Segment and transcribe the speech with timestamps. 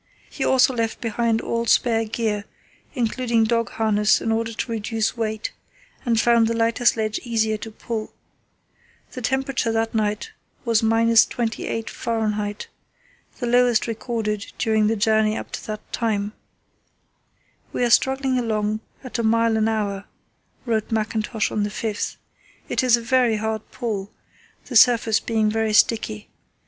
[0.31, 2.45] He also left behind all spare gear,
[2.95, 5.51] including dog harness in order to reduce weight,
[6.07, 8.11] and found the lighter sledge easier to pull.
[9.11, 10.31] The temperature that night
[10.65, 12.55] was –28° Fahr.,
[13.37, 16.33] the lowest recorded during the journey up to that time.
[17.71, 20.05] "We are struggling along at a mile an hour,"
[20.65, 22.15] wrote Mackintosh on the 5th.
[22.69, 24.09] "It is a very hard pull,
[24.65, 26.27] the surface being very sticky.